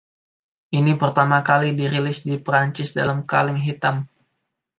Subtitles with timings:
[0.79, 3.95] Ini pertama kali dirilis di Prancis dalam kaleng hitam.